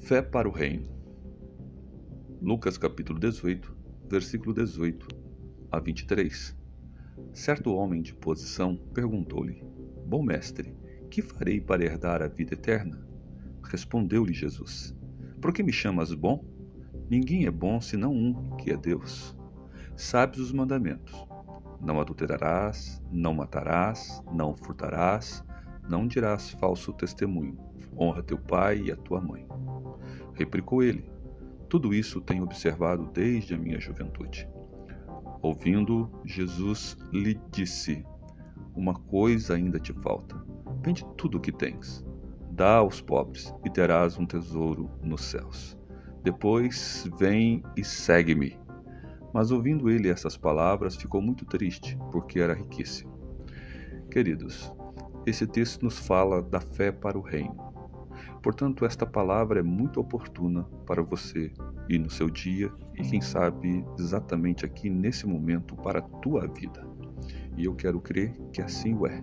[0.00, 0.88] Fé para o Reino.
[2.40, 3.76] Lucas capítulo 18,
[4.08, 5.06] versículo 18
[5.70, 6.56] a 23.
[7.32, 9.62] Certo homem de posição perguntou-lhe:
[10.06, 10.74] Bom mestre,
[11.10, 13.06] que farei para herdar a vida eterna?
[13.62, 14.96] Respondeu-lhe Jesus:
[15.40, 16.44] Por que me chamas bom?
[17.08, 19.36] Ninguém é bom senão um, que é Deus.
[19.94, 21.14] Sabes os mandamentos:
[21.80, 25.44] Não adulterarás, não matarás, não furtarás,
[25.88, 27.69] não dirás falso testemunho.
[27.98, 29.46] Honra teu pai e a tua mãe.
[30.34, 31.10] Replicou ele:
[31.68, 34.48] Tudo isso tenho observado desde a minha juventude.
[35.42, 38.04] Ouvindo, Jesus lhe disse:
[38.74, 40.36] Uma coisa ainda te falta.
[40.82, 42.04] Vende tudo o que tens,
[42.50, 45.78] dá aos pobres e terás um tesouro nos céus.
[46.22, 48.58] Depois vem e segue-me.
[49.32, 53.12] Mas ouvindo ele essas palavras, ficou muito triste, porque era riquíssimo.
[54.10, 54.72] Queridos,
[55.24, 57.69] esse texto nos fala da fé para o reino.
[58.42, 61.52] Portanto, esta palavra é muito oportuna para você
[61.88, 66.86] e no seu dia e quem sabe exatamente aqui nesse momento para a tua vida.
[67.56, 69.22] E eu quero crer que assim o é.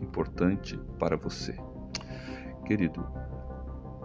[0.00, 1.56] Importante para você.
[2.64, 3.04] Querido,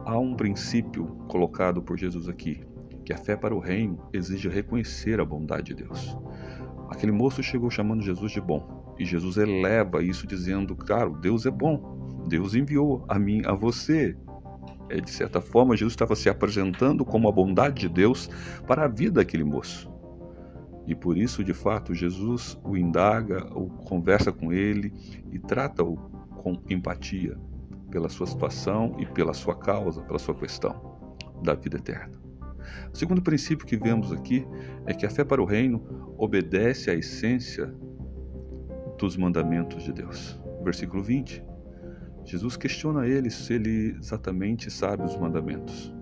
[0.06, 2.64] há um princípio colocado por Jesus aqui,
[3.06, 6.18] que a fé para o reino exige reconhecer a bondade de Deus.
[6.90, 8.96] Aquele moço chegou chamando Jesus de bom.
[8.98, 12.26] E Jesus eleva isso dizendo: Claro, Deus é bom.
[12.28, 14.18] Deus enviou a mim, a você.
[14.90, 18.30] É, de certa forma, Jesus estava se apresentando como a bondade de Deus
[18.66, 19.92] para a vida daquele moço.
[20.86, 24.94] E por isso, de fato, Jesus o indaga, o conversa com ele
[25.32, 25.98] e trata-o
[26.38, 27.38] com empatia
[27.92, 30.98] pela sua situação e pela sua causa, pela sua questão
[31.44, 32.18] da vida eterna.
[32.94, 34.46] O segundo princípio que vemos aqui
[34.86, 37.74] é que a fé para o reino obedece à essência
[38.98, 40.40] dos mandamentos de Deus.
[40.64, 41.44] Versículo 20.
[42.28, 45.96] Jesus questiona ele se ele exatamente sabe os mandamentos.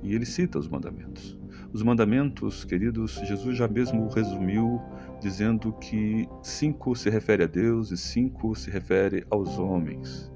[0.00, 1.36] E ele cita os mandamentos.
[1.72, 4.80] Os mandamentos, queridos, Jesus já mesmo resumiu
[5.20, 10.32] dizendo que cinco se refere a Deus e cinco se refere aos homens.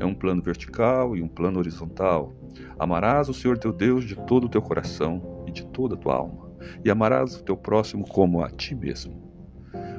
[0.00, 2.34] É um plano vertical e um plano horizontal.
[2.78, 6.14] Amarás o Senhor teu Deus de todo o teu coração e de toda a tua
[6.14, 6.50] alma,
[6.82, 9.30] e amarás o teu próximo como a ti mesmo.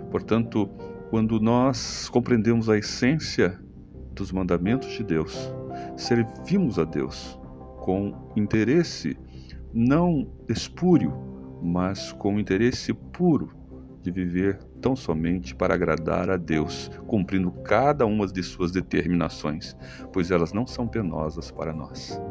[0.09, 0.67] Portanto,
[1.11, 3.61] quando nós compreendemos a essência
[4.13, 5.53] dos mandamentos de Deus,
[5.97, 7.37] servimos a Deus
[7.77, 9.17] com interesse
[9.73, 11.13] não espúrio,
[11.61, 13.51] mas com interesse puro
[14.01, 19.75] de viver tão somente para agradar a Deus, cumprindo cada uma de suas determinações,
[20.11, 22.21] pois elas não são penosas para nós.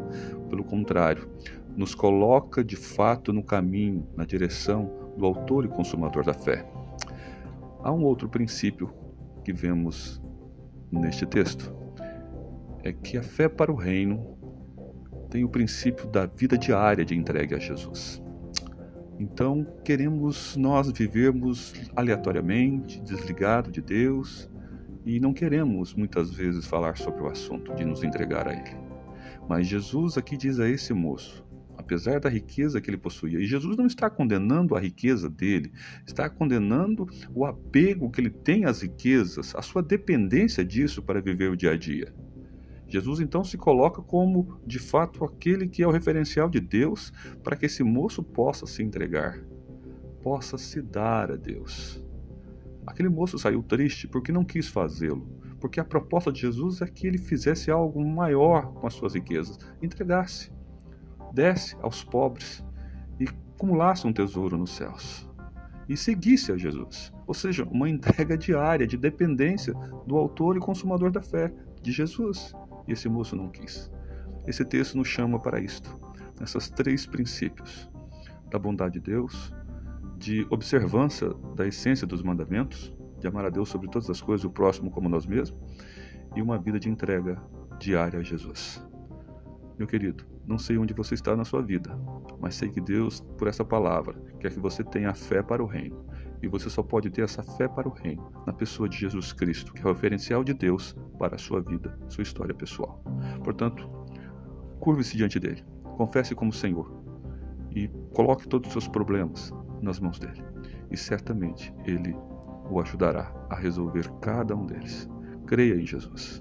[0.50, 1.28] Pelo contrário,
[1.74, 6.66] nos coloca de fato no caminho, na direção do autor e consumador da fé.
[7.82, 8.92] Há um outro princípio
[9.42, 10.22] que vemos
[10.92, 11.74] neste texto.
[12.84, 14.36] É que a fé para o reino
[15.30, 18.22] tem o princípio da vida diária de entregue a Jesus.
[19.18, 24.50] Então, queremos nós vivermos aleatoriamente, desligado de Deus,
[25.06, 28.76] e não queremos muitas vezes falar sobre o assunto de nos entregar a Ele.
[29.48, 31.44] Mas Jesus aqui diz a esse moço:
[31.76, 33.38] apesar da riqueza que ele possuía.
[33.38, 35.72] E Jesus não está condenando a riqueza dele,
[36.06, 41.50] está condenando o apego que ele tem às riquezas, a sua dependência disso para viver
[41.50, 42.14] o dia a dia.
[42.86, 47.10] Jesus então se coloca como, de fato, aquele que é o referencial de Deus
[47.42, 49.42] para que esse moço possa se entregar,
[50.22, 52.04] possa se dar a Deus.
[52.86, 55.26] Aquele moço saiu triste porque não quis fazê-lo,
[55.58, 59.58] porque a proposta de Jesus é que ele fizesse algo maior com as suas riquezas,
[59.80, 60.50] entregasse
[61.32, 62.64] desse aos pobres
[63.18, 63.26] e
[63.56, 65.28] acumulasse um tesouro nos céus.
[65.88, 69.74] E seguisse a Jesus, ou seja, uma entrega diária de dependência
[70.06, 72.54] do autor e consumador da fé, de Jesus.
[72.86, 73.90] E esse moço não quis.
[74.46, 75.98] Esse texto nos chama para isto,
[76.40, 77.90] nesses três princípios:
[78.50, 79.52] da bondade de Deus,
[80.18, 84.46] de observância da essência dos mandamentos, de amar a Deus sobre todas as coisas e
[84.46, 85.58] o próximo como nós mesmos,
[86.34, 87.40] e uma vida de entrega
[87.78, 88.82] diária a Jesus.
[89.82, 91.98] Meu querido, não sei onde você está na sua vida,
[92.38, 96.06] mas sei que Deus, por essa palavra, quer que você tenha fé para o reino.
[96.40, 99.72] E você só pode ter essa fé para o reino na pessoa de Jesus Cristo,
[99.72, 103.02] que é o referencial de Deus para a sua vida, sua história pessoal.
[103.42, 103.90] Portanto,
[104.78, 105.64] curve-se diante dele,
[105.96, 107.02] confesse como Senhor
[107.74, 110.44] e coloque todos os seus problemas nas mãos dele.
[110.92, 112.16] E certamente ele
[112.70, 115.10] o ajudará a resolver cada um deles.
[115.44, 116.40] Creia em Jesus.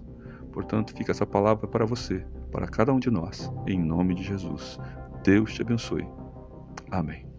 [0.52, 4.78] Portanto, fica essa palavra para você para cada um de nós, em nome de Jesus.
[5.24, 6.08] Deus te abençoe.
[6.92, 7.31] Amém.